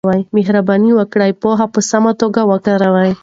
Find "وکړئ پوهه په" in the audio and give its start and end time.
0.95-1.79